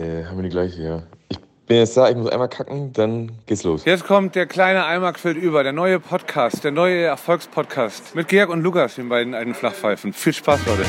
[0.00, 1.02] Äh, haben wir die gleiche, ja.
[1.28, 3.84] Ich bin jetzt da, ich muss einmal kacken, dann geht's los.
[3.84, 8.14] Jetzt kommt der kleine Eimer quillt über, der neue Podcast, der neue Erfolgspodcast.
[8.14, 10.14] Mit Georg und Lukas, den beiden alten Flachpfeifen.
[10.14, 10.84] Viel Spaß, Leute.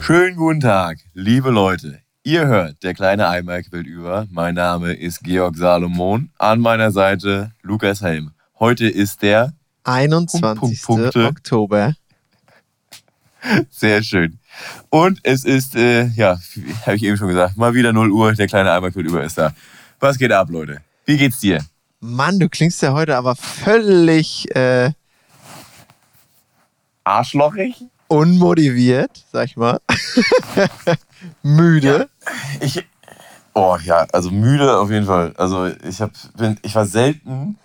[0.00, 2.00] Schönen guten Tag, liebe Leute.
[2.28, 4.26] Ihr hört der kleine Eimer quillt über.
[4.30, 6.28] Mein Name ist Georg Salomon.
[6.36, 8.32] An meiner Seite Lukas Helm.
[8.58, 9.54] Heute ist der
[9.84, 10.58] 21.
[10.58, 11.24] Punkt, Punkte.
[11.24, 11.94] Oktober.
[13.70, 14.38] sehr schön.
[14.90, 16.38] Und es ist, äh, ja,
[16.84, 18.34] habe ich eben schon gesagt, mal wieder 0 Uhr.
[18.34, 19.54] Der kleine Eimer quillt über ist da.
[19.98, 20.82] Was geht ab, Leute?
[21.06, 21.64] Wie geht's dir?
[22.00, 24.90] Mann, du klingst ja heute aber völlig äh,
[27.04, 27.86] Arschlochig?
[28.08, 29.80] unmotiviert, sag ich mal.
[31.42, 32.08] Müde.
[32.60, 32.84] Ich,
[33.54, 35.34] oh ja, also müde auf jeden Fall.
[35.36, 37.58] Also ich hab, bin, ich war selten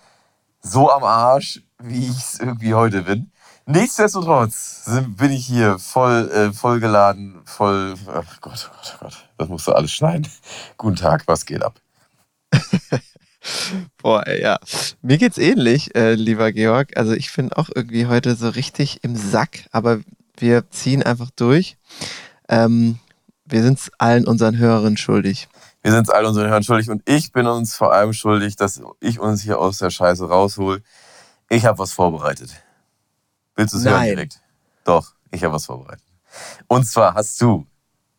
[0.60, 3.30] so am Arsch, wie ich es irgendwie heute bin.
[3.66, 7.94] Nichtsdestotrotz bin ich hier voll, äh, voll geladen, voll.
[8.08, 10.28] Ach Gott, oh Gott, oh Gott, das musst du alles schneiden.
[10.76, 11.80] Guten Tag, was geht ab?
[14.02, 14.58] Boah, ey, ja.
[15.00, 16.96] Mir geht's ähnlich, äh, lieber Georg.
[16.96, 20.00] Also ich bin auch irgendwie heute so richtig im Sack, aber
[20.36, 21.78] wir ziehen einfach durch.
[22.48, 22.98] Ähm,
[23.44, 25.48] wir sind es allen unseren Hörerinnen schuldig.
[25.82, 28.80] Wir sind es all unseren Hörern schuldig und ich bin uns vor allem schuldig, dass
[29.00, 30.82] ich uns hier aus der Scheiße raushol.
[31.50, 32.50] Ich habe was vorbereitet.
[33.54, 34.40] Willst du es hören direkt?
[34.84, 36.04] Doch, ich habe was vorbereitet.
[36.68, 37.66] Und zwar hast du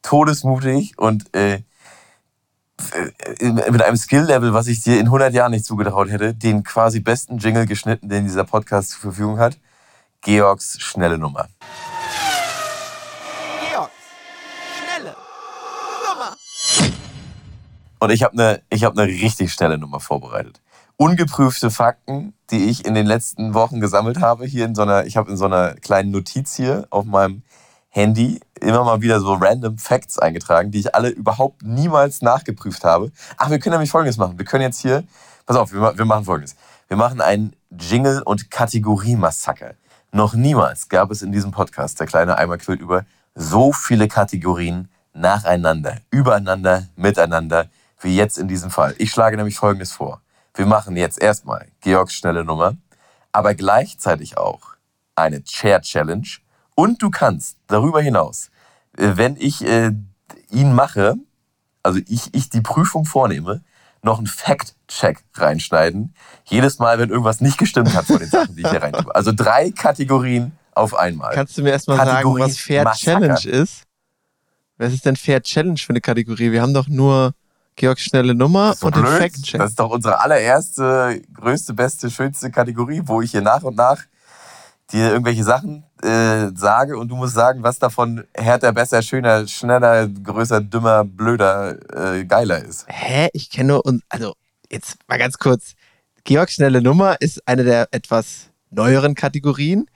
[0.04, 1.64] todesmutig und äh,
[2.92, 7.00] äh, mit einem Skill-Level, was ich dir in 100 Jahren nicht zugetraut hätte, den quasi
[7.00, 9.58] besten Jingle geschnitten, den dieser Podcast zur Verfügung hat.
[10.22, 11.48] Georgs schnelle Nummer.
[13.70, 13.92] Georg,
[14.78, 15.16] schnelle
[16.08, 16.36] Nummer.
[18.00, 20.62] Und ich habe eine hab ne richtig schnelle Nummer vorbereitet.
[20.98, 25.18] Ungeprüfte Fakten, die ich in den letzten Wochen gesammelt habe, hier in so einer, ich
[25.18, 27.44] habe in so einer kleinen Notiz hier auf meinem
[27.90, 33.12] Handy immer mal wieder so random Facts eingetragen, die ich alle überhaupt niemals nachgeprüft habe.
[33.38, 34.38] Ach, wir können nämlich Folgendes machen.
[34.38, 35.04] Wir können jetzt hier,
[35.46, 36.56] pass auf, wir, wir machen Folgendes.
[36.88, 39.76] Wir machen einen Jingle- und Kategorie-Massaker.
[40.12, 44.90] Noch niemals gab es in diesem Podcast, der kleine Eimer quillt über, so viele Kategorien
[45.14, 47.68] nacheinander, übereinander, miteinander,
[48.06, 48.96] wie jetzt in diesem Fall.
[49.00, 50.22] Ich schlage nämlich Folgendes vor.
[50.54, 52.78] Wir machen jetzt erstmal Georgs schnelle Nummer,
[53.34, 54.62] aber gleichzeitig auch
[55.16, 56.28] eine Chair Challenge.
[56.76, 58.52] Und du kannst darüber hinaus,
[58.98, 59.92] äh, wenn ich äh,
[60.52, 61.16] ihn mache,
[61.84, 63.64] also ich, ich die Prüfung vornehme,
[64.02, 66.14] noch einen Fact-Check reinschneiden.
[66.46, 69.14] Jedes Mal, wenn irgendwas nicht gestimmt hat von den Sachen, die ich hier rein tue.
[69.16, 71.34] Also drei Kategorien auf einmal.
[71.34, 73.36] Kannst du mir erstmal sagen, was Fair Massaker.
[73.36, 73.84] Challenge ist?
[74.78, 76.52] Was ist denn Fair Challenge für eine Kategorie?
[76.52, 77.34] Wir haben doch nur
[77.76, 79.18] Georgs schnelle Nummer So und den blöd.
[79.18, 79.60] Fact-Check.
[79.60, 84.04] Das ist doch unsere allererste, größte, beste, schönste Kategorie, wo ich hier nach und nach
[84.92, 90.08] dir irgendwelche Sachen äh, sage und du musst sagen, was davon härter, besser, schöner, schneller,
[90.08, 92.86] größer, dümmer, blöder, äh, geiler ist.
[92.88, 93.30] Hä?
[93.34, 94.36] Ich kenne nur und also
[94.72, 95.74] jetzt mal ganz kurz.
[96.24, 99.88] Georgs schnelle Nummer ist eine der etwas neueren Kategorien,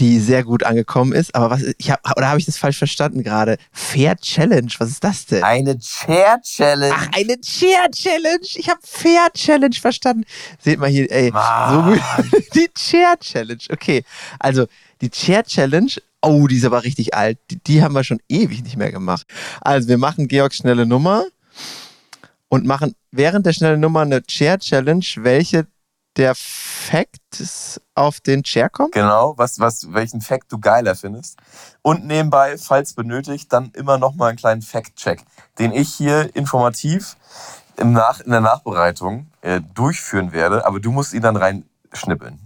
[0.00, 1.34] die sehr gut angekommen ist.
[1.34, 3.58] Aber was ich hab, oder habe ich das falsch verstanden gerade?
[3.70, 5.44] Fair Challenge, was ist das denn?
[5.44, 6.94] Eine Chair Challenge.
[6.96, 8.40] Ach, eine Chair Challenge.
[8.42, 10.24] Ich habe Fair Challenge verstanden.
[10.58, 11.30] Seht mal hier, ey,
[11.70, 12.00] so gut.
[12.54, 13.62] Die Chair Challenge.
[13.70, 14.02] Okay,
[14.38, 14.66] also
[15.00, 15.92] die Chair Challenge.
[16.22, 17.38] Oh, die ist aber richtig alt.
[17.50, 19.26] Die, die haben wir schon ewig nicht mehr gemacht.
[19.60, 21.24] Also wir machen Georgs schnelle Nummer
[22.48, 25.66] und machen während der schnellen Nummer eine Chair Challenge, welche
[26.16, 28.92] der Facts auf den Chair kommt.
[28.92, 31.36] Genau, was, was, welchen Fact du geiler findest.
[31.82, 35.22] Und nebenbei, falls benötigt, dann immer noch mal einen kleinen Fact-Check,
[35.58, 37.16] den ich hier informativ
[37.76, 40.66] im Nach, in der Nachbereitung äh, durchführen werde.
[40.66, 42.38] Aber du musst ihn dann reinschnippeln.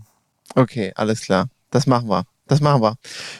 [0.54, 1.48] Okay, alles klar.
[1.70, 2.24] Das machen wir.
[2.46, 2.96] Das machen wir.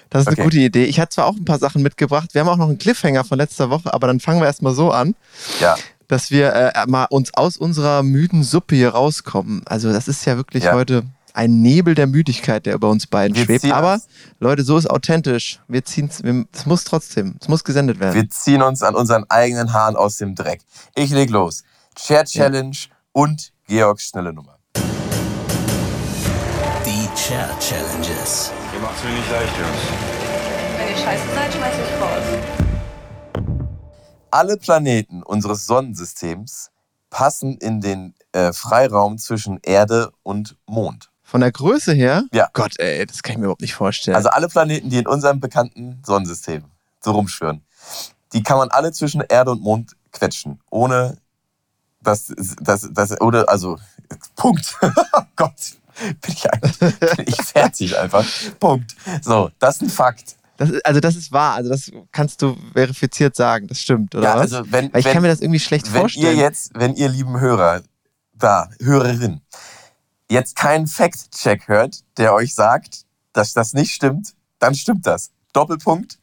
[0.08, 0.40] Das ist Okay.
[0.40, 0.84] eine gute Idee.
[0.86, 2.32] Ich hatte zwar auch ein paar Sachen mitgebracht.
[2.32, 4.90] Wir haben auch noch einen Cliffhanger von letzter Woche, aber dann fangen wir erstmal so
[4.90, 5.14] an,
[5.60, 5.76] Ja,
[6.08, 9.62] dass wir äh, mal uns aus unserer müden Suppe hier rauskommen.
[9.66, 10.72] Also, das ist ja wirklich Ja.
[10.74, 11.04] heute
[11.34, 13.64] ein Nebel der Müdigkeit, der über uns beiden Wir schwebt.
[13.72, 14.00] Aber
[14.38, 15.60] Leute, so ist authentisch.
[15.66, 16.08] Wir ziehen
[16.52, 17.36] es muss trotzdem.
[17.40, 18.14] Es muss gesendet werden.
[18.14, 20.60] wir ziehen uns an unseren eigenen Haaren aus dem Dreck.
[20.94, 21.64] Ich leg los.
[21.96, 22.76] Chair Challenge
[23.12, 24.58] und Georgs schnelle Nummer.
[26.86, 28.52] Die Chair Challenges.
[28.72, 29.80] Ihr macht's mir nicht leicht, Jungs.
[30.78, 32.63] Wenn ihr scheiße seid, schmeiß ich raus.
[34.34, 36.72] Alle Planeten unseres Sonnensystems
[37.08, 41.08] passen in den äh, Freiraum zwischen Erde und Mond.
[41.22, 42.48] Von der Größe her, Ja.
[42.52, 44.16] Gott, ey, das kann ich mir überhaupt nicht vorstellen.
[44.16, 46.64] Also alle Planeten, die in unserem bekannten Sonnensystem
[47.00, 47.64] so rumschwirren,
[48.32, 51.16] die kann man alle zwischen Erde und Mond quetschen, ohne
[52.00, 53.78] Das, das, das, oder, also,
[54.34, 54.76] Punkt.
[54.82, 55.54] oh Gott,
[56.20, 58.26] bin ich, eigentlich, bin ich fertig einfach.
[58.58, 58.96] Punkt.
[59.22, 60.34] So, das ist ein Fakt.
[60.56, 64.24] Das, ist- also das ist wahr, also das kannst du verifiziert sagen, das stimmt, oder
[64.24, 64.52] Ja, was?
[64.52, 66.26] also wenn, Weil ich wenn, kann mir das irgendwie schlecht wenn vorstellen.
[66.36, 67.82] ihr jetzt, wenn ihr lieben Hörer,
[68.34, 69.40] da, Hörerin,
[70.30, 75.32] jetzt keinen Fact-Check hört, der euch sagt, dass das nicht stimmt, dann stimmt das.
[75.52, 76.18] Doppelpunkt.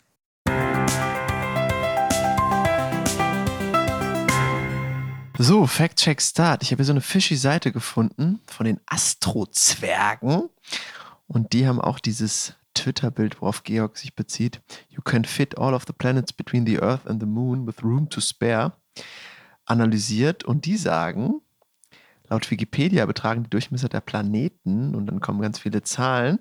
[5.38, 6.62] So, Fact Check Start.
[6.62, 10.50] Ich habe hier so eine fishy Seite gefunden von den Astrozwergen.
[11.28, 14.62] Und die haben auch dieses Twitter-Bild, worauf Georg sich bezieht.
[14.89, 18.10] You can fit all of the planets between the Earth and the Moon with room
[18.10, 18.74] to spare.
[19.66, 20.44] Analysiert.
[20.44, 21.42] Und die sagen,
[22.30, 26.39] laut Wikipedia betragen die Durchmesser der Planeten, und dann kommen ganz viele Zahlen,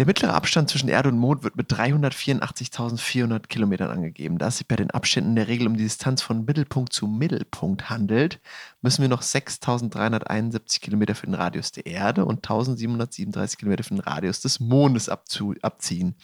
[0.00, 4.38] der mittlere Abstand zwischen Erde und Mond wird mit 384.400 Kilometern angegeben.
[4.38, 7.90] Da es sich bei den Abständen der Regel um die Distanz von Mittelpunkt zu Mittelpunkt
[7.90, 8.40] handelt,
[8.80, 14.00] müssen wir noch 6.371 Kilometer für den Radius der Erde und 1.737 Kilometer für den
[14.00, 16.14] Radius des Mondes abziehen.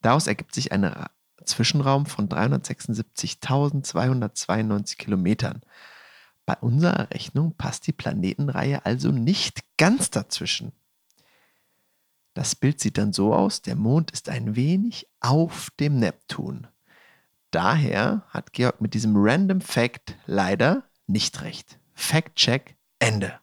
[0.00, 1.10] Daraus ergibt sich ein Ra-
[1.44, 5.60] Zwischenraum von 376.292 Kilometern.
[6.46, 10.72] Bei unserer Rechnung passt die Planetenreihe also nicht ganz dazwischen.
[12.34, 16.66] Das Bild sieht dann so aus, der Mond ist ein wenig auf dem Neptun.
[17.52, 21.78] Daher hat Georg mit diesem Random Fact leider nicht recht.
[21.94, 23.38] Fact Check Ende.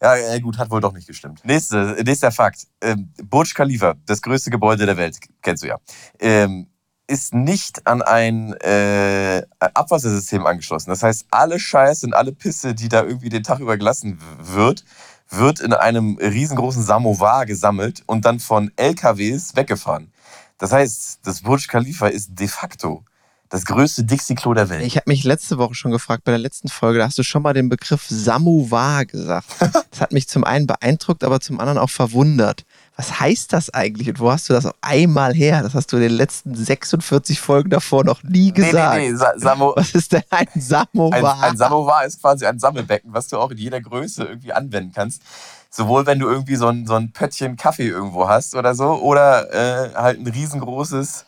[0.00, 1.44] Ja, ja, gut, hat wohl doch nicht gestimmt.
[1.44, 2.68] Nächste, nächster Fakt.
[2.80, 5.80] Ähm, Burj Khalifa, das größte Gebäude der Welt, kennst du ja,
[6.20, 6.68] ähm,
[7.06, 10.90] ist nicht an ein äh, Abwassersystem angeschlossen.
[10.90, 14.84] Das heißt, alle Scheiß und alle Pisse, die da irgendwie den Tag über gelassen wird,
[15.28, 20.12] wird in einem riesengroßen Samovar gesammelt und dann von LKWs weggefahren.
[20.58, 23.04] Das heißt, das Burj Khalifa ist de facto
[23.48, 24.84] das größte Dixie-Klo der Welt.
[24.84, 27.42] Ich habe mich letzte Woche schon gefragt, bei der letzten Folge, da hast du schon
[27.42, 29.46] mal den Begriff Samovar gesagt.
[29.90, 32.66] Das hat mich zum einen beeindruckt, aber zum anderen auch verwundert.
[32.96, 35.62] Was heißt das eigentlich und wo hast du das auf einmal her?
[35.62, 38.96] Das hast du in den letzten 46 Folgen davor noch nie gesagt.
[38.96, 41.42] Nee, nee, nee, Sa Samo Was ist denn ein Ein, Samovar?
[41.42, 45.20] ein Samovar ist quasi ein Sammelbecken, was du auch in jeder Größe irgendwie anwenden kannst.
[45.68, 49.52] Sowohl wenn du irgendwie so ein, so ein Pöttchen Kaffee irgendwo hast oder so, oder
[49.52, 51.26] äh, halt ein riesengroßes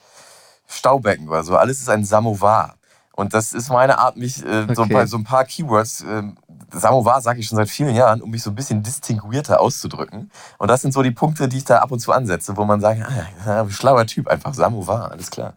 [0.66, 1.56] Staubecken oder so.
[1.56, 2.76] Alles ist ein Samovar.
[3.12, 4.92] Und das ist meine Art, mich äh, so, Okay.
[4.94, 6.36] bei so ein paar Keywords, ähm,
[6.70, 10.30] Samovar sage ich schon seit vielen Jahren, um mich so ein bisschen distinguierter auszudrücken.
[10.58, 12.80] Und das sind so die Punkte, die ich da ab und zu ansetze, wo man
[12.80, 13.02] sagt,
[13.46, 15.54] ah, schlauer Typ, einfach Samovar, alles klar.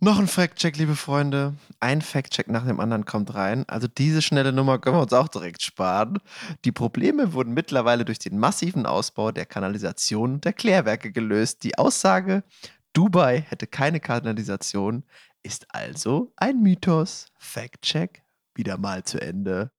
[0.00, 1.54] Noch ein Fact-Check, liebe Freunde.
[1.80, 3.64] Ein Fact-Check nach dem anderen kommt rein.
[3.68, 6.18] Also diese schnelle Nummer können wir uns auch direkt sparen.
[6.64, 11.64] Die Probleme wurden mittlerweile durch den massiven Ausbau der Kanalisation der Klärwerke gelöst.
[11.64, 12.44] Die Aussage,
[12.92, 15.02] Dubai hätte keine Kanalisation,
[15.48, 17.28] ist also ein Mythos.
[17.38, 18.22] Fact-Check
[18.54, 19.70] wieder mal zu Ende.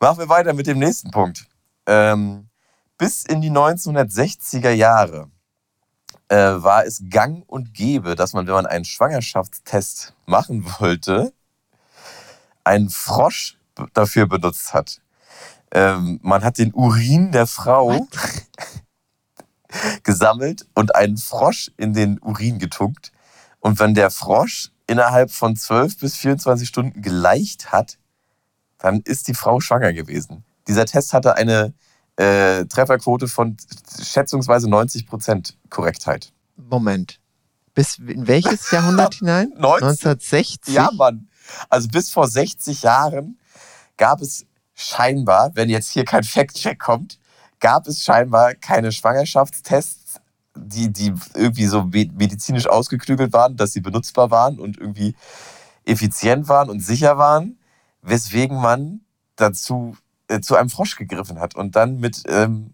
[0.00, 1.46] Machen wir weiter mit dem nächsten Punkt.
[1.84, 2.48] Ähm,
[2.96, 5.30] bis in die 1960er Jahre
[6.28, 11.34] äh, war es gang und gäbe, dass man, wenn man einen Schwangerschaftstest machen wollte,
[12.64, 13.58] einen Frosch
[13.92, 15.02] dafür benutzt hat.
[15.70, 18.08] Ähm, man hat den Urin der Frau
[20.02, 23.12] gesammelt und einen Frosch in den Urin getunkt.
[23.60, 27.98] Und wenn der Frosch innerhalb von 12 bis 24 Stunden geleicht hat,
[28.78, 30.44] dann ist die Frau schwanger gewesen.
[30.68, 31.74] Dieser Test hatte eine
[32.16, 33.56] äh, Trefferquote von
[34.02, 36.32] schätzungsweise 90% Korrektheit.
[36.56, 37.20] Moment.
[37.74, 39.48] Bis in welches Jahrhundert hinein?
[39.56, 40.74] 19 1960?
[40.74, 41.28] Ja, Mann.
[41.68, 43.38] Also bis vor 60 Jahren
[43.96, 47.18] gab es scheinbar, wenn jetzt hier kein Fact-Check kommt,
[47.60, 50.20] gab es scheinbar keine Schwangerschaftstests,
[50.54, 55.14] die, die irgendwie so me- medizinisch ausgeklügelt waren, dass sie benutzbar waren und irgendwie
[55.84, 57.58] effizient waren und sicher waren,
[58.02, 59.00] weswegen man
[59.36, 59.96] dazu
[60.28, 62.72] äh, zu einem Frosch gegriffen hat und dann mit ähm,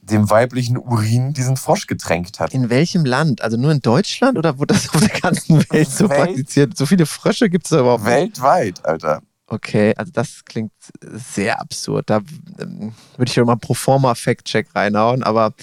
[0.00, 2.54] dem weiblichen Urin diesen Frosch getränkt hat.
[2.54, 3.42] In welchem Land?
[3.42, 6.76] Also nur in Deutschland oder wurde das auf der ganzen Welt so Welt- praktiziert?
[6.76, 8.14] So viele Frösche gibt es da überhaupt nicht?
[8.14, 9.22] Weltweit, Alter.
[9.50, 12.10] Okay, also das klingt sehr absurd.
[12.10, 12.20] Da
[12.60, 15.22] ähm, würde ich schon mal pro forma Fact-Check reinhauen.
[15.22, 15.54] Aber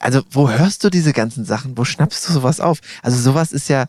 [0.00, 1.78] also, wo hörst du diese ganzen Sachen?
[1.78, 2.80] Wo schnappst du sowas auf?
[3.02, 3.86] Also, sowas ist ja,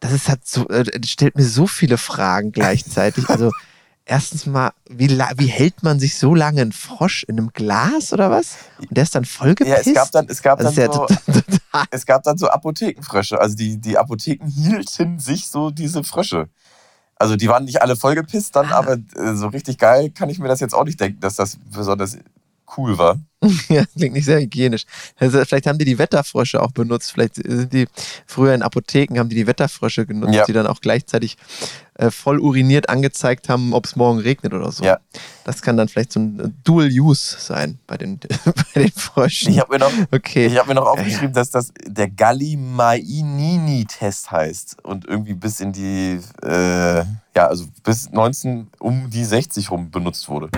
[0.00, 3.30] das ist halt so, äh, stellt mir so viele Fragen gleichzeitig.
[3.30, 3.50] Also,
[4.04, 8.30] erstens mal, wie, wie hält man sich so lange einen Frosch in einem Glas oder
[8.30, 8.56] was?
[8.78, 9.86] Und der ist dann Ja, vollgepisst?
[9.86, 13.40] es gab dann, es gab dann ja so, total es gab dann so Apothekenfrösche.
[13.40, 16.48] Also die, die Apotheken hielten sich so diese Frösche.
[17.24, 20.48] Also die waren nicht alle vollgepisst dann, aber äh, so richtig geil kann ich mir
[20.48, 22.18] das jetzt auch nicht denken, dass das besonders
[22.76, 23.18] cool war.
[23.68, 24.86] Ja, klingt nicht sehr hygienisch.
[25.18, 27.12] Also vielleicht haben die die Wetterfrösche auch benutzt.
[27.12, 27.86] Vielleicht sind die
[28.26, 30.46] früher in Apotheken, haben die die Wetterfrösche genutzt, Ja.
[30.46, 31.36] die dann auch gleichzeitig
[31.94, 34.82] äh, voll uriniert angezeigt haben, ob es morgen regnet oder so.
[34.82, 34.96] Ja.
[35.44, 38.18] Das kann dann vielleicht so ein äh, Dual Use sein bei den,
[38.74, 39.52] bei den Fröschen.
[39.52, 40.46] Ich habe mir noch okay.
[40.46, 46.18] Ich habe mir noch aufgeschrieben, dass das der Gallimainini-Test heißt und irgendwie bis in die,
[46.42, 47.04] äh,
[47.36, 50.48] ja, also bis 19 um die 60 rum benutzt wurde.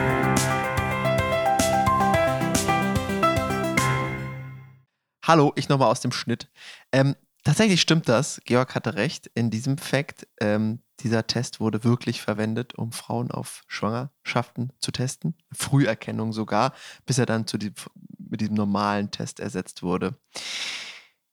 [5.27, 6.49] Hallo, ich nochmal aus dem Schnitt.
[6.93, 8.41] Ähm, tatsächlich stimmt das.
[8.45, 9.29] Georg hatte recht.
[9.35, 15.35] In diesem Fact, ähm, dieser Test wurde wirklich verwendet, um Frauen auf Schwangerschaften zu testen.
[15.51, 16.75] Früherkennung sogar,
[17.07, 17.73] bis er dann zu die,
[18.19, 20.15] mit diesem normalen Test ersetzt wurde.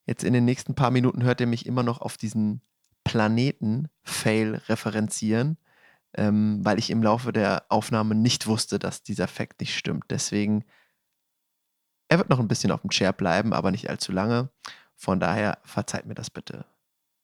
[0.08, 2.62] Jetzt in den nächsten paar Minuten hört ihr mich immer noch auf diesen
[3.04, 5.60] Planeten-Fail referenzieren,
[6.16, 10.06] ähm, weil ich im Laufe der Aufnahme nicht wusste, dass dieser Fact nicht stimmt.
[10.10, 10.66] Deswegen
[12.14, 14.50] er wird noch ein bisschen auf dem Chair bleiben, aber nicht allzu lange.
[14.96, 16.64] Von daher verzeiht mir das bitte.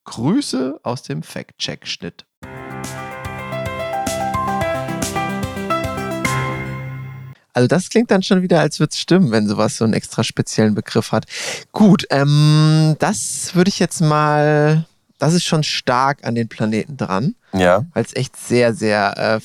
[0.05, 2.25] Grüße aus dem Fact-Check-Schnitt.
[7.53, 10.23] Also das klingt dann schon wieder, als würde es stimmen, wenn sowas so einen extra
[10.23, 11.25] speziellen Begriff hat.
[11.71, 14.85] Gut, ähm, das würde ich jetzt mal,
[15.19, 17.85] das ist schon stark an den Planeten dran, Ja.
[17.93, 19.39] weil es echt sehr, sehr äh,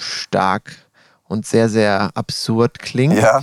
[0.00, 0.76] stark
[1.24, 3.18] und sehr, sehr absurd klingt.
[3.18, 3.42] Ja.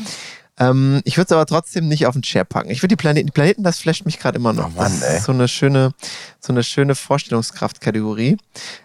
[0.57, 2.69] Ähm, ich würde es aber trotzdem nicht auf den Chair packen.
[2.69, 4.67] Ich würde die Planeten, die Planeten, das flasht mich gerade immer noch.
[4.67, 5.17] Oh Mann, das ey.
[5.17, 5.91] ist so eine schöne,
[6.39, 8.37] so eine schöne Vorstellungskraftkategorie.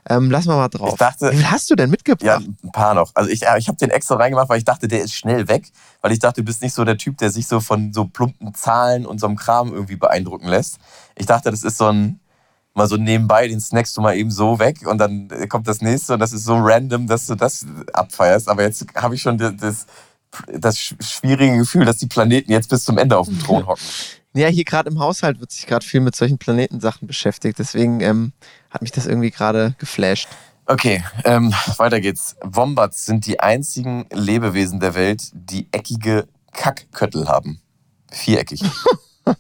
[0.09, 0.91] Ähm, lassen wir mal drauf.
[0.93, 2.43] Ich dachte- Wie viel hast du denn Ja, mitgebracht?
[2.65, 3.13] ein paar noch.
[3.15, 5.71] Also ich, ja, ich habe den extra reingemacht, weil ich dachte, der ist schnell weg.
[6.03, 8.55] Weil ich dachte, du bist nicht so der Typ, der sich so von so plumpen
[8.55, 10.79] Zahlen und so einem Kram irgendwie beeindrucken lässt.
[11.17, 12.19] Ich dachte, das ist so ein,
[12.75, 15.81] mal so nebenbei, den snackst du mal eben so weg und dann äh, kommt das
[15.83, 18.49] nächste und das ist so random, dass du das abfeierst.
[18.49, 19.87] Aber jetzt habe ich schon das,
[20.31, 23.67] das, das sch- schwierige Gefühl, dass die Planeten jetzt bis zum Ende auf dem Thron
[23.67, 23.83] hocken.
[24.35, 27.59] Ja, hier gerade im Haushalt wird sich gerade viel mit solchen Planetensachen beschäftigt.
[27.59, 28.33] Deswegen ähm,
[28.71, 30.29] hat mich das irgendwie gerade geflasht.
[30.67, 32.37] Okay, ähm, weiter geht's.
[32.43, 37.61] Wombats sind die einzigen Lebewesen der Welt, die eckige Kackköttel haben.
[38.11, 38.63] Viereckig.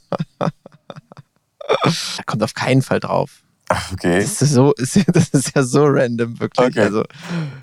[2.16, 3.42] Da kommt auf keinen Fall drauf.
[3.93, 4.21] Okay.
[4.21, 6.67] Das ist, so, das ist ja so random, wirklich.
[6.67, 6.81] Okay.
[6.81, 7.05] Also,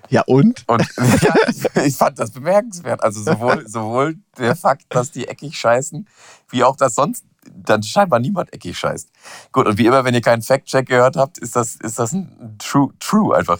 [0.10, 0.64] ja, und?
[0.68, 0.82] Und
[1.22, 3.04] ja, ich, ich fand das bemerkenswert.
[3.04, 6.08] Also sowohl, sowohl der Fakt, dass die eckig scheißen,
[6.50, 9.10] wie auch, dass sonst dann scheinbar niemand eckig scheißt.
[9.52, 12.56] Gut, und wie immer, wenn ihr keinen Fact-Check gehört habt, ist das, ist das ein
[12.60, 13.60] True, True einfach.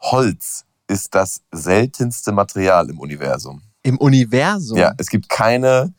[0.00, 3.62] Holz ist das seltenste Material im Universum.
[3.82, 4.78] Im Universum.
[4.78, 5.94] Ja, es gibt keine,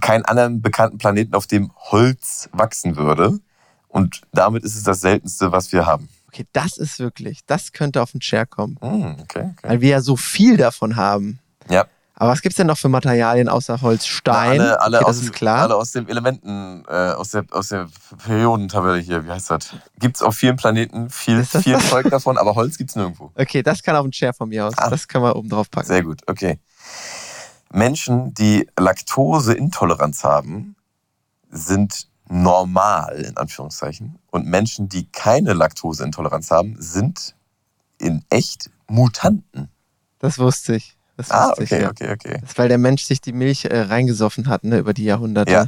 [0.00, 3.38] keinen anderen bekannten Planeten, auf dem Holz wachsen würde.
[3.92, 6.08] Und damit ist es das seltenste, was wir haben.
[6.28, 8.78] Okay, das ist wirklich, das könnte auf den Chair kommen.
[8.80, 9.68] Hm, okay, okay.
[9.68, 11.38] Weil wir ja so viel davon haben.
[11.68, 11.84] Ja.
[12.14, 14.06] Aber was gibt es denn noch für Materialien außer Holz?
[14.06, 14.60] Stein?
[14.60, 15.58] Alle, alle, okay, aus, das ist dem- klar.
[15.62, 17.88] alle aus dem Elementen, äh, aus, der, aus der
[18.24, 19.74] Periodentabelle hier, wie heißt das?
[19.98, 21.78] Gibt es auf vielen Planeten viel, Ist viel?
[21.80, 23.30] Zeug davon, aber Holz gibt es nirgendwo.
[23.34, 24.74] Okay, das kann auf den Chair von mir aus.
[24.78, 24.88] Ah.
[24.88, 25.86] Das können wir oben drauf packen.
[25.88, 26.58] Sehr gut, okay.
[27.72, 30.76] Menschen, die Laktoseintoleranz haben,
[31.50, 34.18] sind normal, in Anführungszeichen.
[34.30, 37.34] Und Menschen, die keine Laktoseintoleranz haben, sind
[37.98, 39.68] in echt Mutanten.
[40.18, 40.96] Das wusste ich.
[41.16, 41.90] Das Ah, wusste ich, okay, ja.
[41.90, 42.38] okay, okay.
[42.40, 45.52] Das ist, weil der Mensch sich die Milch äh, reingesoffen hat, ne, über die Jahrhunderte.
[45.52, 45.66] Ja.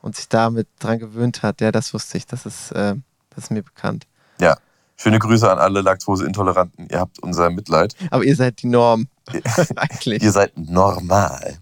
[0.00, 1.60] Und sich damit dran gewöhnt hat.
[1.60, 2.26] Ja, das wusste ich.
[2.26, 2.96] Das ist, äh,
[3.30, 4.06] das ist mir bekannt.
[4.40, 4.56] Ja.
[4.96, 6.88] Schöne Grüße an alle Laktoseintoleranten.
[6.90, 7.94] Ihr habt unser Mitleid.
[8.10, 9.08] Aber ihr seid die Norm.
[9.76, 10.22] Eigentlich.
[10.22, 11.58] Ihr seid normal.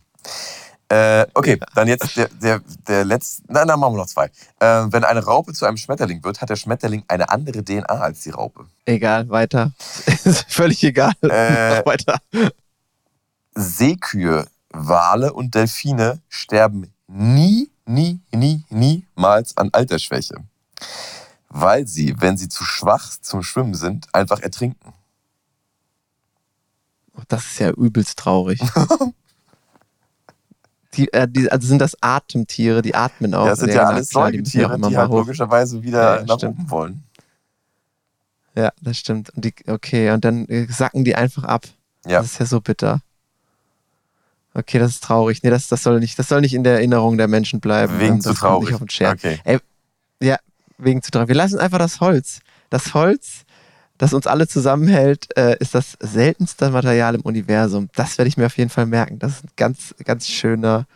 [0.91, 3.45] Äh, okay, dann jetzt der, der, der letzte.
[3.47, 4.25] Nein, dann machen wir noch zwei.
[4.59, 8.23] Äh, wenn eine Raupe zu einem Schmetterling wird, hat der Schmetterling eine andere DNA als
[8.23, 8.67] die Raupe.
[8.87, 9.71] Egal, weiter.
[10.49, 11.13] völlig egal.
[11.23, 11.29] Äh,
[11.87, 12.19] weiter.
[13.55, 20.35] Seekühe, Wale und Delfine sterben nie, nie, nie, niemals an Altersschwäche.
[21.49, 24.93] Weil sie, wenn sie zu schwach zum Schwimmen sind, einfach ertrinken.
[27.17, 28.61] Oh, Das ist ja übelst traurig.
[30.95, 33.47] Die, äh, die, also sind das Atemtiere, die atmen auch.
[33.47, 36.37] das sind ja, alles klar, die ja Säugetiere, die mal halt logischerweise wieder Ja, nach
[36.37, 36.59] stimmt.
[36.59, 37.03] oben wollen.
[38.57, 39.31] Ja, das stimmt.
[39.31, 41.67] Und die, okay, und dann äh, sacken die einfach ab.
[42.07, 42.19] Ja.
[42.21, 43.01] Das ist ja so bitter.
[44.53, 45.43] Okay, das ist traurig.
[45.45, 48.01] Nee, das, das, soll nicht, das soll nicht in der Erinnerung der Menschen bleiben.
[48.01, 48.71] Wegen Ähm, zu traurig.
[48.71, 49.07] Nicht auf den.
[49.07, 49.39] Okay.
[49.45, 49.59] Ey,
[50.21, 50.39] ja,
[50.79, 51.29] wegen zu traurig.
[51.29, 52.41] Wir lassen einfach das Holz.
[52.69, 53.45] Das Holz,
[54.01, 57.91] das uns alle zusammenhält, äh, ist das seltenste Material im Universum.
[57.95, 59.19] Das werde ich mir auf jeden Fall merken.
[59.19, 60.87] Das ist ein ganz, ganz schöner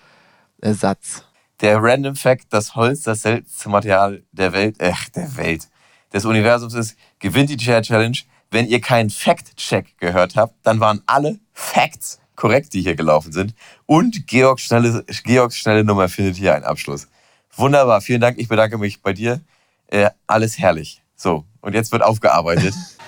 [0.62, 1.22] äh, Satz.
[1.60, 5.68] Der Random Fact, dass Holz das seltenste Material der Welt, äh, der Welt,
[6.14, 8.16] des Universums ist, gewinnt die Chair Challenge.
[8.50, 13.54] wenn ihr keinen Fact-Check gehört habt, dann waren alle Facts korrekt, die hier gelaufen sind.
[13.84, 17.08] Und Georgs schnelle, Georgs schnelle Nummer findet hier einen Abschluss.
[17.54, 18.38] Wunderbar, vielen Dank.
[18.38, 19.42] Ich bedanke mich bei dir.
[19.88, 21.03] Äh, alles herrlich.
[21.16, 22.74] So, und jetzt wird aufgearbeitet.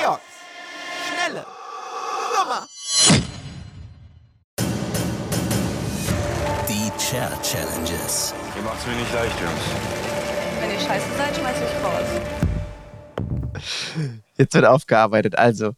[0.00, 0.20] Georg,
[1.08, 1.44] schnelle
[2.38, 2.66] Nummer.
[6.68, 8.34] Die Chair Challenges.
[8.56, 9.62] Ihr macht's mir nicht leicht, Jungs.
[10.60, 12.06] Wenn ihr scheiße seid, schmeiß ich raus.
[14.36, 15.36] Jetzt wird aufgearbeitet.
[15.36, 15.72] Also,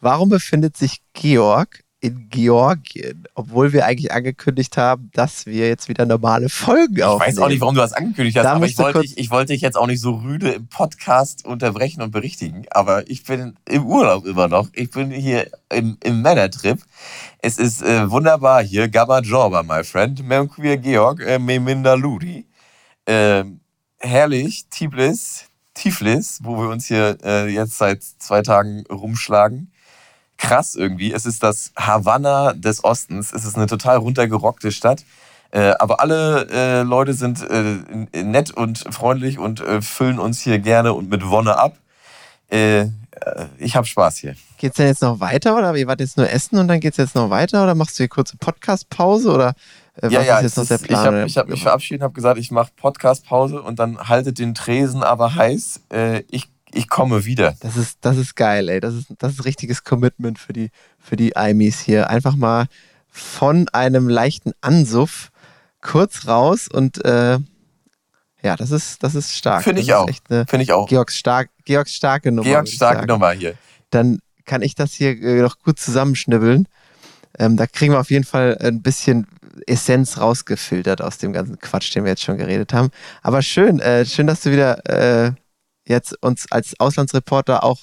[0.00, 6.04] warum befindet sich Georg in Georgien, obwohl wir eigentlich angekündigt haben, dass wir jetzt wieder
[6.04, 7.36] normale Folgen Ich aufnehmen?
[7.36, 9.52] weiß auch nicht, warum du das angekündigt hast, Da aber ich wollte, dich, ich wollte
[9.52, 12.66] dich jetzt auch nicht so rüde im Podcast unterbrechen und berichtigen.
[12.72, 14.68] Aber ich bin im Urlaub immer noch.
[14.72, 16.80] Ich bin hier im, im Männertrip.
[17.38, 18.88] Es ist äh, wunderbar hier.
[18.88, 20.26] Gamma Jorba, my friend.
[20.26, 22.46] Memquir Georg, äh, Meminda Ludi.
[23.06, 23.60] Ähm,
[24.00, 24.66] herrlich.
[24.70, 25.44] Tiflis,
[25.74, 29.71] Tiflis, wo wir uns hier äh, jetzt seit zwei Tagen rumschlagen.
[30.42, 31.12] Krass irgendwie.
[31.12, 33.32] Es ist das Havanna des Ostens.
[33.32, 35.04] Es ist eine total runtergerockte Stadt.
[35.52, 40.94] Äh, aber alle äh, Leute sind äh, nett und freundlich und füllen uns hier gerne
[40.94, 41.76] und mit Wonne ab.
[43.56, 44.34] Ich habe Spaß hier.
[44.58, 47.14] Geht's denn jetzt noch weiter oder ihr wart jetzt nur essen und dann geht's jetzt
[47.14, 49.54] noch weiter oder machst du hier kurze Podcast-Pause oder
[50.00, 51.00] was ist jetzt noch der Plan?
[51.00, 54.38] Ich habe ich hab mich verabschiedet und habe gesagt, ich mache Podcast-Pause und dann haltet
[54.38, 55.80] den Tresen aber heiß.
[55.90, 57.54] Äh, ich, ich komme wieder.
[57.60, 58.80] Das ist, das ist geil, ey.
[58.80, 62.10] Das ist, das ist richtiges Commitment für die, für die Aimis hier.
[62.10, 62.66] Einfach mal
[63.08, 65.30] von einem leichten Ansuff
[65.80, 67.38] kurz raus und äh,
[68.42, 69.62] ja, das ist, das ist stark.
[69.62, 70.08] Finde ich auch.
[70.28, 70.88] Finde ich auch.
[70.88, 72.44] Georgs, stark, Georgs starke Nummer.
[72.44, 73.06] Georg, würd ich starke.
[73.06, 73.54] Nummer hier.
[73.90, 76.66] Dann kann ich das hier äh, noch gut zusammenschnibbeln.
[77.38, 79.26] Ähm, da kriegen wir auf jeden Fall ein bisschen
[79.66, 82.90] Essenz rausgefiltert aus dem ganzen Quatsch, den wir jetzt schon geredet haben.
[83.22, 84.84] Aber schön, äh, schön, dass du wieder
[85.26, 85.32] äh,
[85.92, 87.80] jetzt uns als Auslandsreporter auch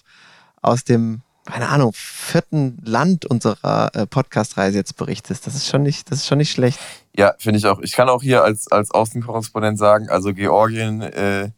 [0.62, 5.48] aus dem, keine Ahnung, vierten Land unserer äh, Podcast-Reise jetzt berichtest.
[5.48, 6.80] Das ist schon nicht, das ist schon nicht schlecht.
[7.16, 7.80] Ja, finde ich auch.
[7.80, 11.52] Ich kann auch hier als, als Außenkorrespondent sagen, also Georgien, äh,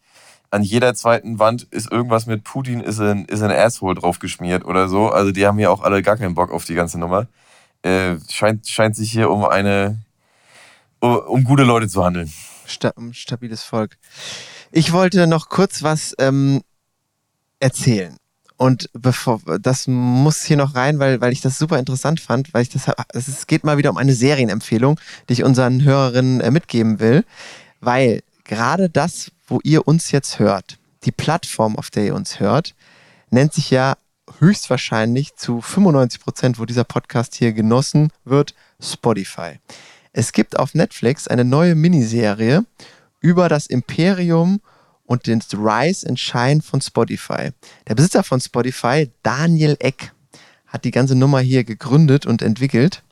[0.52, 4.90] an jeder zweiten Wand ist irgendwas mit Putin ist ein, ist ein Asshole draufgeschmiert oder
[4.90, 5.10] so.
[5.10, 7.28] Also die haben hier auch alle gar keinen Bock auf die ganze Nummer.
[7.84, 9.98] Äh, scheint, scheint sich hier um eine,
[11.00, 12.32] um, um gute Leute zu handeln.
[12.66, 13.98] Sta ein stabiles Volk.
[14.74, 16.62] Ich wollte noch kurz was ähm,
[17.60, 18.16] erzählen.
[18.56, 22.62] Und bevor das muss hier noch rein, weil, weil ich das super interessant fand, weil
[22.62, 27.00] ich das es geht mal wieder um eine Serienempfehlung, die ich unseren Hörerinnen äh, mitgeben
[27.00, 27.26] will,
[27.80, 32.76] weil gerade das, wo ihr uns jetzt hört, die Plattform, auf der ihr uns hört,
[33.32, 33.96] nennt sich ja
[34.38, 39.60] höchstwahrscheinlich zu 95 Prozent, wo dieser Podcast hier genossen wird, Spotify.
[40.14, 42.66] Es gibt auf Netflix eine neue Miniserie
[43.22, 44.62] über das Imperium
[45.06, 47.52] und den Rise and Shine von Spotify.
[47.88, 50.12] Der Besitzer von Spotify, Daniel Eck,
[50.68, 53.04] hat die ganze Nummer hier gegründet und entwickelt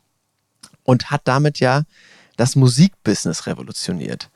[0.84, 1.84] und hat damit ja
[2.38, 4.30] das Musikbusiness revolutioniert.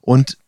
[0.00, 0.38] Und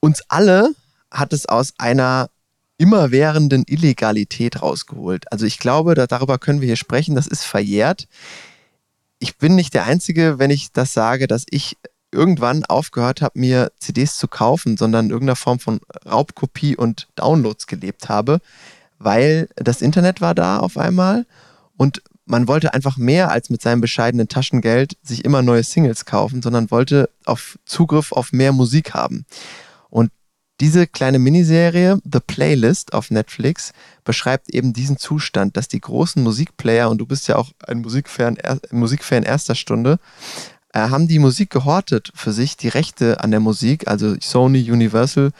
[0.00, 0.74] uns alle
[1.10, 2.28] hat es aus einer
[2.76, 5.32] immerwährenden Illegalität rausgeholt.
[5.32, 8.08] Also ich glaube, da, darüber können wir hier sprechen, das ist verjährt.
[9.18, 11.78] Ich bin nicht der Einzige, wenn ich das sage, dass ich
[12.14, 17.66] irgendwann aufgehört habe, mir CDs zu kaufen, sondern in irgendeiner Form von Raubkopie und Downloads
[17.66, 18.40] gelebt habe,
[18.98, 21.26] weil das Internet war da auf einmal
[21.76, 26.40] und man wollte einfach mehr als mit seinem bescheidenen Taschengeld sich immer neue Singles kaufen,
[26.40, 29.26] sondern wollte auf Zugriff auf mehr Musik haben.
[29.90, 30.10] Und
[30.60, 33.72] diese kleine Miniserie, The Playlist auf Netflix,
[34.04, 38.38] beschreibt eben diesen Zustand, dass die großen Musikplayer, und du bist ja auch ein Musikfan,
[38.70, 39.98] Musikfan erster Stunde,
[40.74, 45.30] äh, haben die Musik gehortet für sich, die Rechte an der Musik, also Sony, Universal,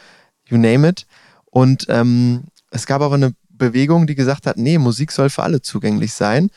[0.47, 1.05] you name it.
[1.45, 5.61] Und ähm, es gab aber eine Bewegung, die gesagt hat, nee, Musik soll für alle
[5.61, 6.49] zugänglich sein.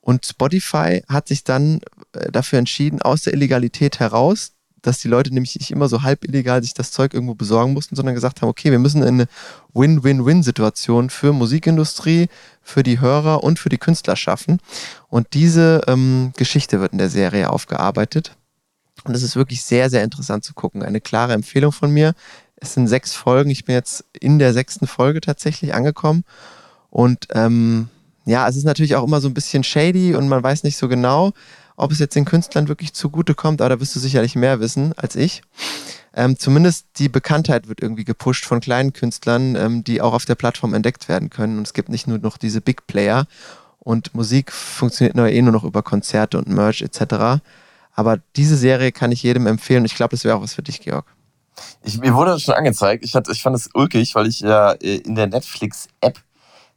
[0.00, 1.80] Und Spotify hat sich dann
[2.12, 4.52] äh, dafür entschieden, aus der Illegalität heraus,
[4.86, 7.96] dass die Leute nämlich nicht immer so halb illegal sich das Zeug irgendwo besorgen mussten,
[7.96, 9.26] sondern gesagt haben, okay, wir müssen eine
[9.74, 12.28] Win-Win-Win-Situation für Musikindustrie,
[12.62, 14.58] für die Hörer und für die Künstler schaffen.
[15.08, 18.36] Und diese ähm, Geschichte wird in der Serie aufgearbeitet.
[19.04, 20.82] Und es ist wirklich sehr, sehr interessant zu gucken.
[20.82, 22.14] Eine klare Empfehlung von mir.
[22.56, 23.50] Es sind sechs Folgen.
[23.50, 26.24] Ich bin jetzt in der sechsten Folge tatsächlich angekommen.
[26.90, 27.88] Und ähm,
[28.24, 30.88] ja, es ist natürlich auch immer so ein bisschen shady und man weiß nicht so
[30.88, 31.32] genau,
[31.76, 34.92] ob es jetzt den Künstlern wirklich zugute kommt, aber da wirst du sicherlich mehr wissen
[34.96, 35.42] als ich.
[36.14, 40.34] Ähm, zumindest die Bekanntheit wird irgendwie gepusht von kleinen Künstlern, ähm, die auch auf der
[40.34, 41.58] Plattform entdeckt werden können.
[41.58, 43.26] Und es gibt nicht nur noch diese Big Player.
[43.78, 47.42] Und Musik funktioniert nur eh nur noch über Konzerte und Merch etc.
[47.92, 49.84] Aber diese Serie kann ich jedem empfehlen.
[49.84, 51.06] Ich glaube, das wäre auch was für dich, Georg.
[51.84, 53.04] Ich, mir wurde das schon angezeigt.
[53.04, 56.18] Ich, hatte, ich fand es ulkig, weil ich ja äh, in der Netflix-App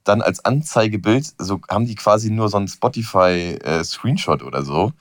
[0.04, 4.92] dann als Anzeigebild, so haben die quasi nur so einen Spotify-Screenshot oder so.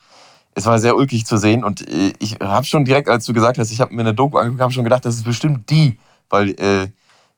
[0.54, 3.58] Es war sehr ulkig zu sehen und äh, ich habe schon direkt, als du gesagt
[3.58, 6.50] hast, ich habe mir eine Doku angeguckt, habe schon gedacht, das ist bestimmt die, weil
[6.60, 6.88] äh,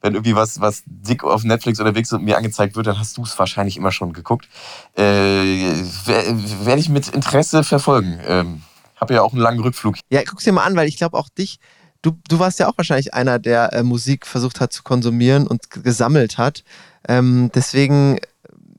[0.01, 3.23] wenn irgendwie was, was dick auf Netflix unterwegs und mir angezeigt wird, dann hast du
[3.23, 4.49] es wahrscheinlich immer schon geguckt.
[4.97, 8.19] Äh, Werde ich mit Interesse verfolgen.
[8.27, 8.63] Ähm,
[8.97, 9.97] habe ja auch einen langen Rückflug.
[10.11, 11.59] Ja, guck's dir mal an, weil ich glaube auch dich,
[12.03, 15.71] du, du warst ja auch wahrscheinlich einer, der äh, Musik versucht hat zu konsumieren und
[15.71, 16.65] gesammelt hat.
[17.09, 18.19] Ähm, deswegen,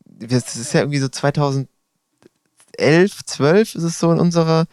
[0.05, 1.67] das ist ja irgendwie so 2011,
[3.25, 4.65] 12 ist es so in unserer,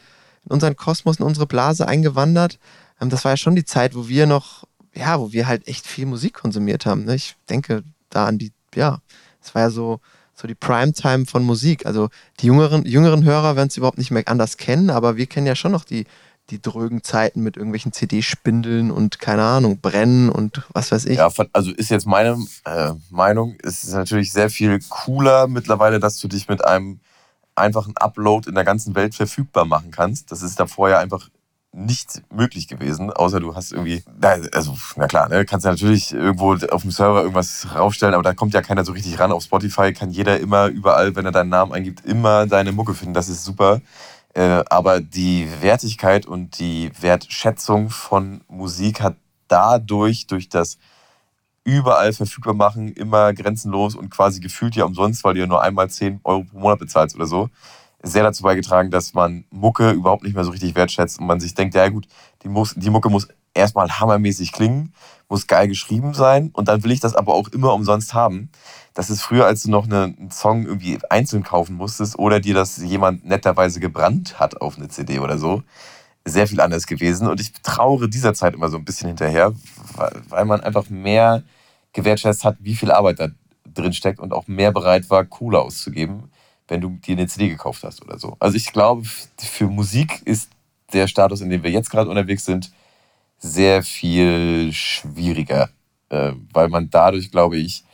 [0.44, 2.58] in unseren Kosmos, in unsere Blase eingewandert.
[3.00, 5.86] Ähm, das war ja schon die Zeit, wo wir noch, ja, wo wir halt echt
[5.86, 7.04] viel Musik konsumiert haben.
[7.04, 7.14] Ne?
[7.14, 9.00] Ich denke da an die, ja,
[9.42, 10.00] es war ja so,
[10.34, 11.84] so die Primetime von Musik.
[11.84, 12.08] Also
[12.40, 15.56] die jüngeren, jüngeren Hörer werden es überhaupt nicht mehr anders kennen, aber wir kennen ja
[15.56, 16.06] schon noch die,
[16.50, 21.18] die drögen Zeiten mit irgendwelchen CD-Spindeln und keine Ahnung, brennen und was weiß ich.
[21.18, 26.18] Ja, also ist jetzt meine äh, Meinung, es ist natürlich sehr viel cooler mittlerweile, dass
[26.18, 27.00] du dich mit einem
[27.54, 30.32] einfachen Upload in der ganzen Welt verfügbar machen kannst.
[30.32, 31.28] Das ist da vorher einfach
[31.72, 34.02] nicht möglich gewesen, außer du hast irgendwie,
[34.52, 38.32] also na klar, ne, kannst du natürlich irgendwo auf dem Server irgendwas raufstellen, aber da
[38.32, 39.32] kommt ja keiner so richtig ran.
[39.32, 43.14] Auf Spotify kann jeder immer überall, wenn er deinen Namen eingibt, immer deine Mucke finden.
[43.14, 43.82] Das ist super.
[44.34, 49.16] Äh, aber die Wertigkeit und die Wertschätzung von Musik hat
[49.48, 50.78] dadurch, durch das
[51.64, 55.90] überall verfügbar machen, immer grenzenlos und quasi gefühlt ja umsonst, weil du ja nur einmal
[55.90, 57.50] 10 Euro pro Monat bezahlst oder so,
[58.02, 61.54] sehr dazu beigetragen, dass man Mucke überhaupt nicht mehr so richtig wertschätzt und man sich
[61.54, 62.06] denkt, ja gut,
[62.42, 64.94] die, muss, die Mucke muss erstmal hammermäßig klingen,
[65.28, 68.50] muss geil geschrieben sein und dann will ich das aber auch immer umsonst haben.
[68.98, 72.78] Das ist früher, als du noch einen Song irgendwie einzeln kaufen musstest oder dir das
[72.78, 75.62] jemand netterweise gebrannt hat auf eine CD oder so,
[76.24, 77.28] sehr viel anders gewesen.
[77.28, 79.54] Und ich trauere dieser Zeit immer so ein bisschen hinterher,
[80.28, 81.44] weil man einfach mehr
[81.92, 83.28] gewertschätzt hat, wie viel Arbeit da
[83.72, 86.32] drin steckt und auch mehr bereit war, Kohle auszugeben,
[86.66, 88.36] wenn du dir eine CD gekauft hast oder so.
[88.40, 89.04] Also ich glaube,
[89.38, 90.50] für Musik ist
[90.92, 92.72] der Status, in dem wir jetzt gerade unterwegs sind,
[93.38, 95.70] sehr viel schwieriger,
[96.08, 97.84] äh, weil man dadurch, glaube ich,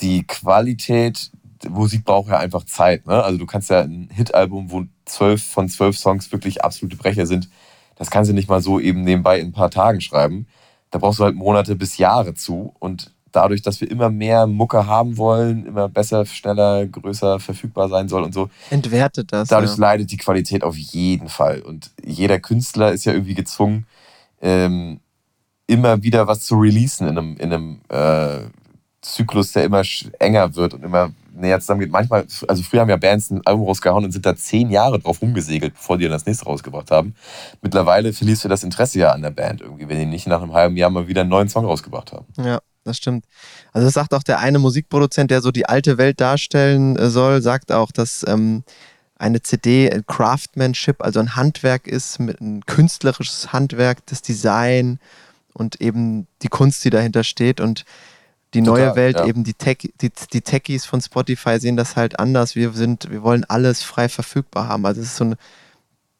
[0.00, 1.30] die Qualität,
[1.68, 3.06] Musik braucht ja einfach Zeit.
[3.06, 3.22] Ne?
[3.22, 7.48] Also du kannst ja ein Hit-Album, wo zwölf von zwölf Songs wirklich absolute Brecher sind,
[7.96, 10.46] das kannst du nicht mal so eben nebenbei in ein paar Tagen schreiben.
[10.90, 12.74] Da brauchst du halt Monate bis Jahre zu.
[12.78, 18.08] Und dadurch, dass wir immer mehr Mucke haben wollen, immer besser, schneller, größer verfügbar sein
[18.08, 18.50] soll und so.
[18.70, 19.48] Entwertet das.
[19.48, 19.80] Dadurch ja.
[19.80, 21.60] leidet die Qualität auf jeden Fall.
[21.60, 23.86] Und jeder Künstler ist ja irgendwie gezwungen,
[24.40, 25.00] ähm,
[25.66, 28.48] immer wieder was zu releasen in einem, in einem äh,
[29.14, 29.82] Zyklus, der immer
[30.18, 31.90] enger wird und immer näher zusammengeht.
[31.90, 35.20] Manchmal, also früher haben ja Bands ein Album rausgehauen und sind da zehn Jahre drauf
[35.22, 37.14] rumgesegelt, bevor die dann das nächste rausgebracht haben.
[37.62, 40.54] Mittlerweile verlierst du das Interesse ja an der Band irgendwie, wenn die nicht nach einem
[40.54, 42.26] halben Jahr mal wieder einen neuen Song rausgebracht haben.
[42.42, 43.26] Ja, das stimmt.
[43.72, 47.42] Also das sagt auch der eine Musikproduzent, der so die alte Welt darstellen äh, soll,
[47.42, 48.64] sagt auch, dass ähm,
[49.18, 54.98] eine CD ein Craftsmanship, also ein Handwerk ist, mit ein künstlerisches Handwerk, das Design
[55.54, 57.84] und eben die Kunst, die dahinter steht und
[58.56, 59.26] die neue Total, Welt, ja.
[59.26, 62.56] eben die, Tech, die, die Techies von Spotify sehen das halt anders.
[62.56, 64.86] Wir sind, wir wollen alles frei verfügbar haben.
[64.86, 65.36] Also es ist so eine,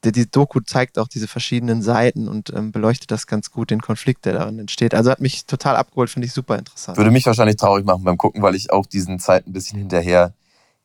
[0.04, 3.80] die, die Doku zeigt auch diese verschiedenen Seiten und ähm, beleuchtet das ganz gut, den
[3.80, 4.94] Konflikt, der darin entsteht.
[4.94, 6.98] Also hat mich total abgeholt, finde ich super interessant.
[6.98, 10.34] Würde mich wahrscheinlich traurig machen beim Gucken, weil ich auch diesen Zeiten ein bisschen hinterher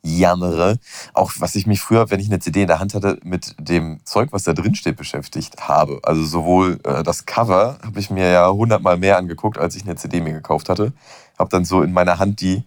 [0.04, 0.78] jammere.
[1.14, 4.00] Auch was ich mich früher, wenn ich eine CD in der Hand hatte, mit dem
[4.06, 6.00] Zeug, was da drin steht, beschäftigt habe.
[6.04, 9.96] Also sowohl äh, das Cover habe ich mir ja hundertmal mehr angeguckt, als ich eine
[9.96, 10.94] CD mir gekauft hatte.
[11.38, 12.64] Habe dann so in meiner Hand die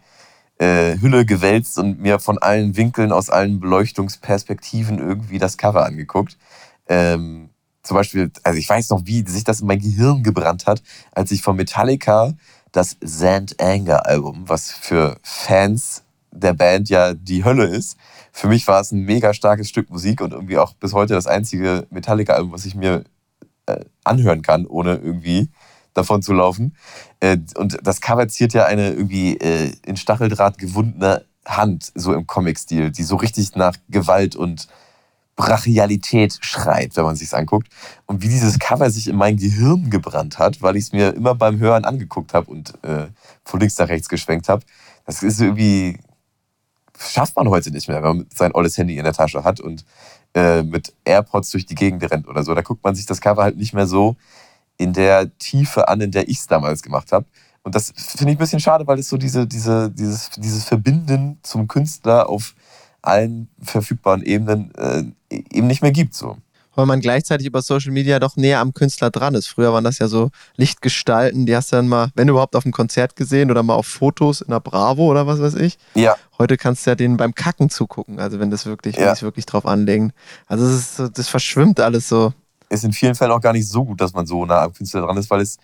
[0.59, 6.39] äh, Hülle gewälzt und mir von allen Winkeln, aus allen Beleuchtungsperspektiven irgendwie das Cover angeguckt.
[6.89, 7.51] Ähm,
[7.83, 11.31] zum Beispiel, also ich weiß noch, wie sich das in mein Gehirn gebrannt hat, als
[11.33, 12.33] ich von Metallica
[12.73, 16.04] das Sand Anger Album, was für Fans
[16.35, 17.97] der Band ja die Hölle ist.
[18.33, 21.27] Für mich war es ein mega starkes Stück Musik und irgendwie auch bis heute das
[21.27, 23.05] einzige Metallica-Album, was ich mir
[23.67, 25.51] äh, anhören kann, ohne irgendwie
[25.95, 26.77] davon zu laufen.
[27.21, 32.27] Äh, und das Cover ziert ja eine irgendwie äh, in Stacheldraht gewundene Hand, so im
[32.27, 34.69] Comic-Stil, die so richtig nach Gewalt und
[35.37, 37.69] Brachialität schreit, wenn man sich's anguckt.
[38.07, 41.35] Und wie dieses Cover sich in mein Gehirn gebrannt hat, weil ich es mir immer
[41.35, 43.09] beim Hören angeguckt habe und äh,
[43.45, 44.65] von links nach rechts geschwenkt habe.
[45.07, 45.99] Das ist irgendwie
[46.99, 49.85] schafft man heute nicht mehr, wenn man sein olles Handy in der Tasche hat und
[50.35, 52.55] äh, mit AirPods durch die Gegend rennt oder so.
[52.55, 54.17] Da guckt man sich das Cover halt nicht mehr so
[54.77, 57.27] in der Tiefe an, in der ich es damals gemacht habe.
[57.63, 61.39] Und das finde ich ein bisschen schade, weil es so diese, diese, dieses, dieses Verbinden
[61.43, 62.55] zum Künstler auf
[63.01, 66.15] allen verfügbaren Ebenen äh, eben nicht mehr gibt.
[66.15, 66.37] So.
[66.75, 69.47] Weil man gleichzeitig über Social Media doch näher am Künstler dran ist.
[69.47, 72.73] Früher waren das ja so Lichtgestalten, die hast du dann mal, wenn überhaupt, auf dem
[72.73, 75.79] Konzert gesehen oder mal auf Fotos in der Bravo oder was weiß ich.
[75.95, 79.13] Ja, Heute kannst du ja denen beim Kacken zugucken, also wenn das wirklich, wenn Ja.
[79.13, 80.13] es wirklich drauf anlegen.
[80.47, 82.33] Also es ist das verschwimmt alles so.
[82.71, 85.03] ist in vielen Fällen auch gar nicht so gut, dass man so nah am Künstler
[85.03, 85.59] dran ist, weil es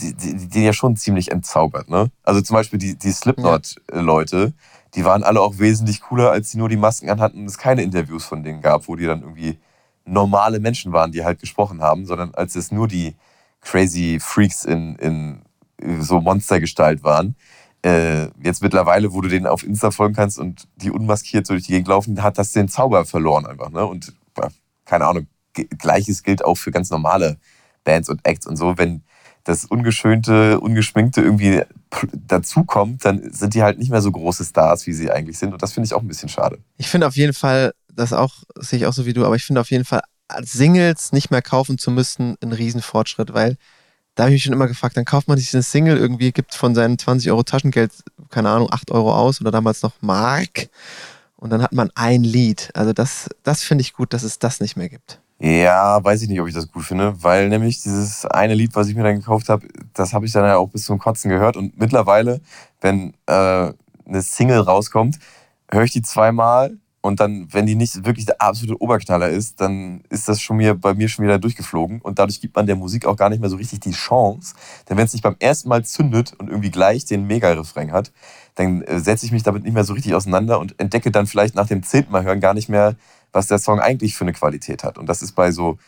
[0.00, 1.88] die ja schon ziemlich entzaubert.
[1.90, 2.10] Ne?
[2.22, 4.52] Also zum Beispiel die, die Slipknot-Leute,
[4.94, 7.82] die waren alle auch wesentlich cooler, als sie nur die Masken anhatten und es keine
[7.82, 9.58] Interviews von denen gab, wo die dann irgendwie
[10.08, 13.16] normale Menschen waren, die halt gesprochen haben, sondern als es nur die
[13.60, 15.42] crazy Freaks in, in
[16.00, 17.36] so Monstergestalt waren.
[17.82, 21.66] Äh, jetzt mittlerweile, wo du denen auf Insta folgen kannst und die unmaskiert so durch
[21.66, 23.70] die Gegend laufen, hat das den Zauber verloren einfach.
[23.70, 23.84] Ne?
[23.84, 24.14] Und
[24.84, 27.38] keine Ahnung, Gleiches gilt auch für ganz normale
[27.84, 28.78] Bands und Acts und so.
[28.78, 29.02] Wenn
[29.44, 31.62] das Ungeschönte, Ungeschminkte irgendwie
[32.12, 35.52] dazukommt, dann sind die halt nicht mehr so große Stars, wie sie eigentlich sind.
[35.52, 36.58] Und das finde ich auch ein bisschen schade.
[36.76, 39.44] Ich finde auf jeden Fall, das auch, sehe ich auch so wie du, aber ich
[39.44, 40.00] finde auf jeden Fall,
[40.42, 43.56] Singles nicht mehr kaufen zu müssen, ein Riesenfortschritt, weil
[44.14, 46.54] da habe ich mich schon immer gefragt, dann kauft man sich eine Single irgendwie, gibt
[46.54, 47.92] von seinen 20 Euro Taschengeld,
[48.30, 50.68] keine Ahnung, 8 Euro aus oder damals noch Mark
[51.36, 52.70] und dann hat man ein Lied.
[52.74, 55.20] Also das, das finde ich gut, dass es das nicht mehr gibt.
[55.40, 58.88] Ja, weiß ich nicht, ob ich das gut finde, weil nämlich dieses eine Lied, was
[58.88, 61.56] ich mir dann gekauft habe, das habe ich dann ja auch bis zum Kotzen gehört.
[61.56, 62.40] Und mittlerweile,
[62.80, 63.72] wenn äh,
[64.04, 65.20] eine Single rauskommt,
[65.70, 70.02] höre ich die zweimal und dann, wenn die nicht wirklich der absolute Oberknaller ist, dann
[70.10, 72.00] ist das schon mir, bei mir schon wieder durchgeflogen.
[72.00, 74.54] Und dadurch gibt man der Musik auch gar nicht mehr so richtig die Chance.
[74.88, 78.10] Denn wenn es nicht beim ersten Mal zündet und irgendwie gleich den Mega-Refrain hat,
[78.56, 81.54] dann äh, setze ich mich damit nicht mehr so richtig auseinander und entdecke dann vielleicht
[81.54, 82.96] nach dem zehnten Mal hören gar nicht mehr,
[83.32, 84.98] was der Song eigentlich für eine Qualität hat.
[84.98, 85.78] Und das ist bei so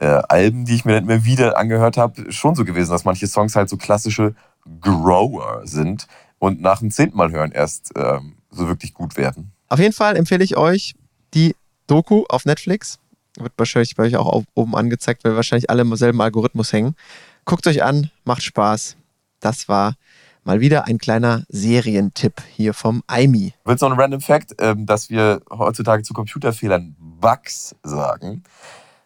[0.00, 3.26] äh, Alben, die ich mir dann immer wieder angehört habe, schon so gewesen, dass manche
[3.26, 4.34] Songs halt so klassische
[4.80, 6.06] Grower sind
[6.38, 9.52] und nach dem zehnten Mal hören erst ähm, so wirklich gut werden.
[9.68, 10.94] Auf jeden Fall empfehle ich euch
[11.34, 11.54] die
[11.86, 12.98] Doku auf Netflix.
[13.38, 16.94] Wird wahrscheinlich bei euch auch oben angezeigt, weil wahrscheinlich alle im selben Algorithmus hängen.
[17.44, 18.96] Guckt euch an, macht Spaß.
[19.40, 19.94] Das war
[20.44, 23.52] mal wieder ein kleiner Serientipp hier vom Aimi.
[23.64, 28.42] Willst du noch ein Random Fact, ähm, dass wir heutzutage zu Computerfehlern Bugs sagen?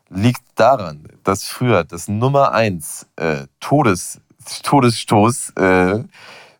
[0.09, 4.20] Liegt daran, dass früher das Nummer 1 äh, Todes,
[4.62, 6.05] Todesstoß äh,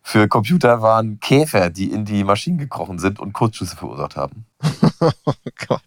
[0.05, 4.45] für Computer waren Käfer, die in die Maschinen gekrochen sind und Kurzschüsse verursacht haben.
[5.25, 5.33] Oh
[5.67, 5.81] Gott.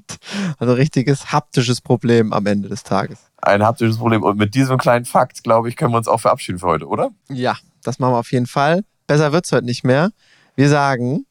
[0.58, 3.18] Also richtiges haptisches Problem am Ende des Tages.
[3.40, 4.22] Ein haptisches Problem.
[4.22, 7.12] Und mit diesem kleinen Fakt, glaube ich, können wir uns auch verabschieden für heute, oder?
[7.30, 8.84] Ja, das machen wir auf jeden Fall.
[9.06, 10.10] Besser wird's heute nicht mehr.
[10.54, 11.24] Wir sagen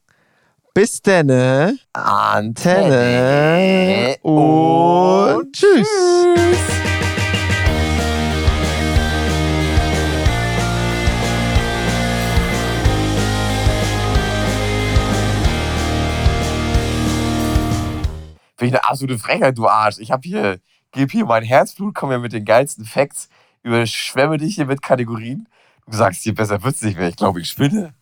[0.74, 3.18] bis denne, Antenne
[4.22, 5.88] und tschüss.
[18.58, 20.00] Finde ich eine absolute Frechheit, du Arsch.
[20.00, 20.60] Ich habe hier,
[20.92, 23.30] gebe hier mein Herzblut, komme hier mit den geilsten Facts,
[23.64, 25.50] überschwemme dich hier mit Kategorien.
[25.88, 27.10] Du sagst hier, besser wird's nicht mehr.
[27.10, 27.94] Ich glaube, ich spinne.